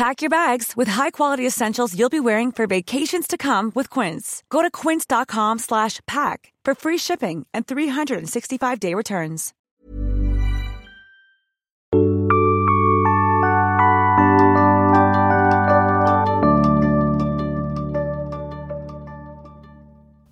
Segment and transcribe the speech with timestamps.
[0.00, 4.42] Pack your bags with high-quality essentials you'll be wearing for vacations to come with Quince.
[4.48, 9.52] Go to quince.com slash pack for free shipping and 365-day returns.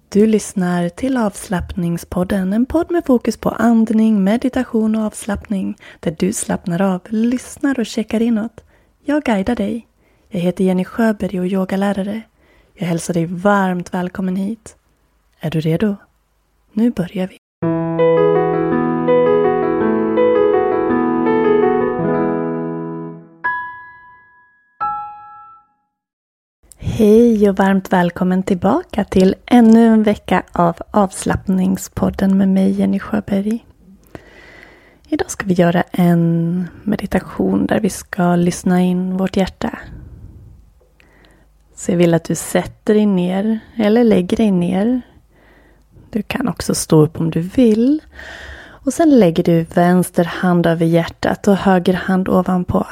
[0.08, 6.32] Du lyssnar till avslappningspodden, en podd med fokus på andning, meditation och avslappning, där du
[6.32, 8.64] slappnar av, lyssnar och checkar inåt.
[9.10, 9.86] Jag guidar dig.
[10.28, 12.22] Jag heter Jenny Sjöberg och är yogalärare.
[12.74, 14.76] Jag hälsar dig varmt välkommen hit.
[15.40, 15.96] Är du redo?
[16.72, 17.36] Nu börjar vi.
[26.76, 33.64] Hej och varmt välkommen tillbaka till ännu en vecka av avslappningspodden med mig Jenny Sjöberg.
[35.10, 39.78] Idag ska vi göra en meditation där vi ska lyssna in vårt hjärta.
[41.74, 45.00] Så jag vill att du sätter dig ner eller lägger dig ner.
[46.10, 48.02] Du kan också stå upp om du vill.
[48.60, 52.86] Och sen lägger du vänster hand över hjärtat och höger hand ovanpå.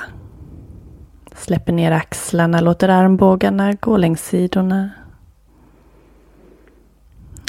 [1.34, 4.90] Släpper ner axlarna, låter armbågarna gå längs sidorna.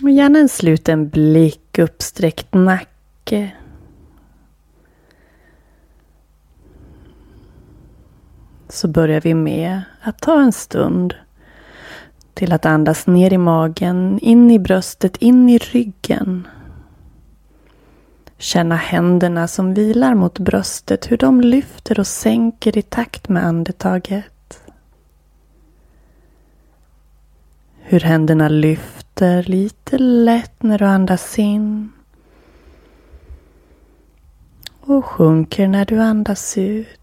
[0.03, 3.51] Och gärna en sluten blick, uppsträckt nacke.
[8.69, 11.13] Så börjar vi med att ta en stund
[12.33, 16.47] till att andas ner i magen, in i bröstet, in i ryggen.
[18.37, 24.61] Känna händerna som vilar mot bröstet, hur de lyfter och sänker i takt med andetaget.
[27.79, 31.91] Hur händerna lyfter lite lätt när du andas in.
[34.81, 36.99] Och sjunker när du andas ut.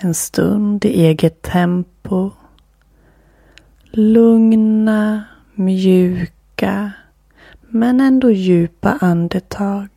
[0.00, 2.30] En stund i eget tempo.
[3.90, 6.92] Lugna, mjuka
[7.68, 9.88] men ändå djupa andetag.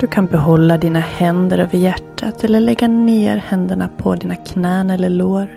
[0.00, 5.08] Du kan behålla dina händer över hjärtat eller lägga ner händerna på dina knän eller
[5.08, 5.48] lår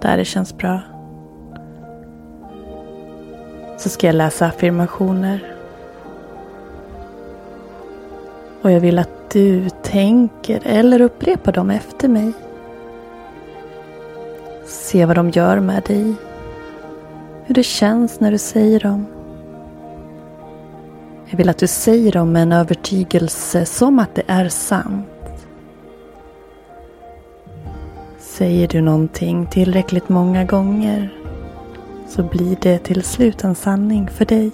[0.00, 0.80] där det känns bra.
[3.78, 5.54] Så ska jag läsa affirmationer.
[8.62, 12.32] Och jag vill att du tänker eller upprepar dem efter mig.
[14.66, 16.14] Se vad de gör med dig.
[17.44, 19.13] Hur det känns när du säger dem.
[21.26, 25.06] Jag vill att du säger dem med en övertygelse som att det är sant.
[28.18, 31.14] Säger du någonting tillräckligt många gånger
[32.08, 34.50] så blir det till slut en sanning för dig.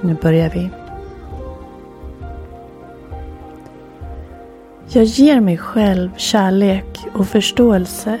[0.00, 0.70] Nu börjar vi.
[4.88, 8.18] Jag ger mig själv kärlek och förståelse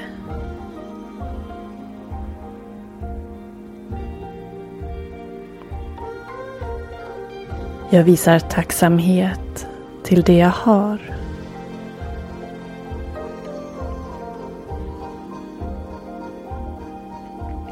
[7.92, 9.66] Jag visar tacksamhet
[10.02, 10.98] till det jag har.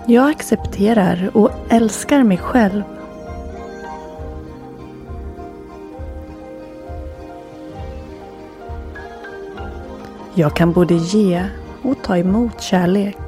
[0.06, 2.82] Jag accepterar och älskar mig själv.
[10.34, 11.44] Jag kan både ge
[11.82, 13.27] och ta emot kärlek.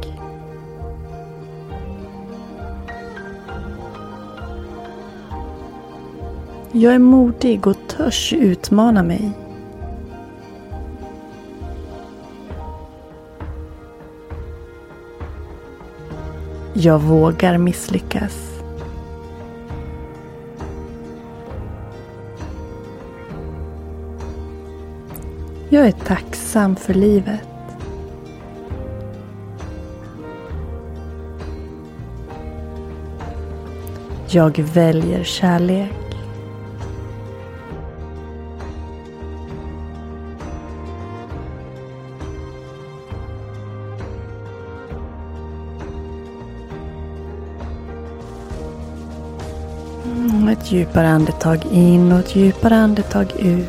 [6.80, 9.30] Jag är modig och törs utmana mig.
[16.74, 18.62] Jag vågar misslyckas.
[25.68, 27.48] Jag är tacksam för livet.
[34.28, 35.99] Jag väljer kärlek.
[50.70, 53.68] Ett djupare andetag in och ett djupare andetag ut.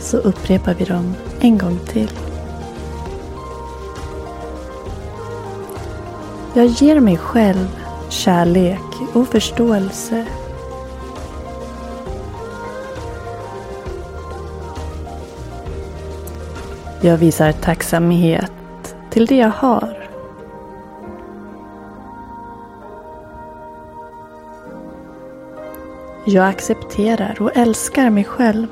[0.00, 2.10] Så upprepar vi dem en gång till.
[6.54, 7.68] Jag ger mig själv
[8.08, 10.26] kärlek och förståelse.
[17.00, 18.52] Jag visar tacksamhet
[19.10, 20.08] till det jag har.
[26.24, 28.66] Jag accepterar och älskar mig själv.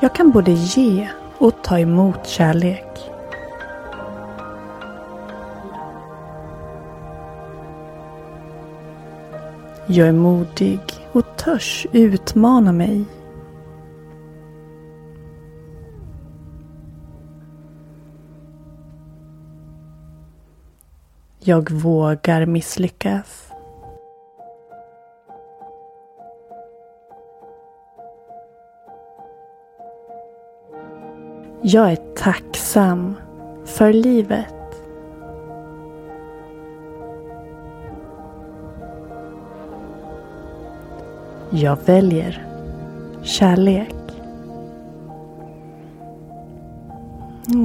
[0.00, 1.08] Jag kan både ge
[1.38, 2.93] och ta emot kärlek.
[9.94, 10.80] Jag är modig
[11.12, 13.04] och törs utmana mig.
[21.40, 23.52] Jag vågar misslyckas.
[31.62, 33.14] Jag är tacksam
[33.64, 34.63] för livet.
[41.56, 42.46] Jag väljer
[43.22, 43.94] kärlek.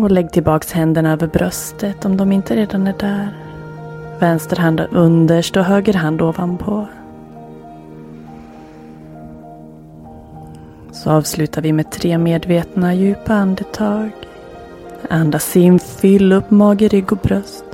[0.04, 3.38] Och lägg tillbaks händerna över bröstet om de inte redan är där.
[4.20, 6.88] Vänster hand underst och höger hand ovanpå.
[10.92, 14.12] Så avslutar vi med tre medvetna djupa andetag.
[15.10, 17.66] Andas in, fyll upp mage, rygg och bröst.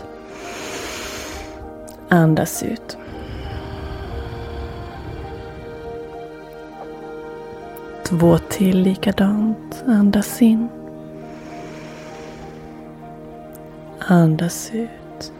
[2.10, 2.98] Andas ut.
[8.06, 9.84] Två till likadant.
[9.88, 10.68] Andas in.
[14.00, 15.32] Andas ut.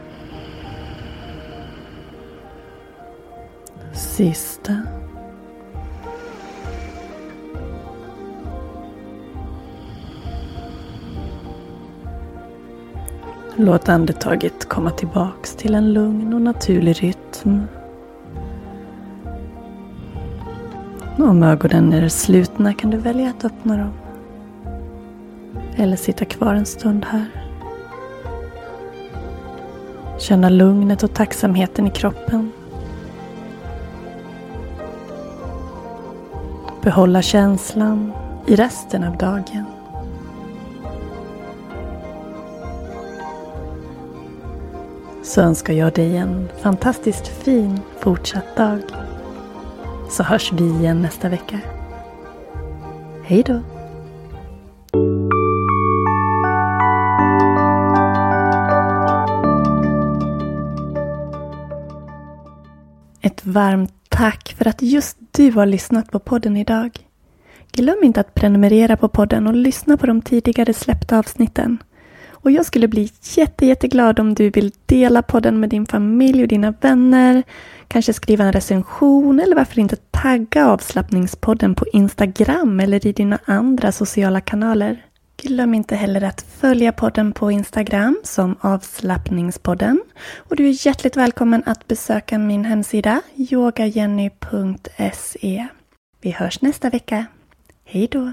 [3.92, 4.82] Sista.
[13.56, 17.62] Låt andetaget komma tillbaks till en lugn och naturlig rytm.
[21.18, 23.92] Om ögonen är slutna kan du välja att öppna dem.
[25.76, 27.26] Eller sitta kvar en stund här.
[30.18, 32.52] Känna lugnet och tacksamheten i kroppen.
[36.82, 38.12] Behålla känslan
[38.46, 39.64] i resten av dagen.
[45.22, 49.05] Så önskar jag dig en fantastiskt fin fortsatt dag.
[50.08, 51.60] Så hörs vi igen nästa vecka.
[53.24, 53.60] Hej då!
[63.20, 66.98] Ett varmt tack för att just du har lyssnat på podden idag.
[67.72, 71.78] Glöm inte att prenumerera på podden och lyssna på de tidigare släppta avsnitten.
[72.42, 76.48] Och jag skulle bli jätte, jätteglad om du vill dela podden med din familj och
[76.48, 77.42] dina vänner.
[77.88, 83.92] Kanske skriva en recension eller varför inte tagga avslappningspodden på Instagram eller i dina andra
[83.92, 85.06] sociala kanaler.
[85.36, 90.00] Glöm inte heller att följa podden på Instagram som avslappningspodden.
[90.36, 94.46] Och du är hjärtligt välkommen att besöka min hemsida yogajenny.se.
[96.20, 97.26] Vi hörs nästa vecka.
[97.84, 98.32] Hej då!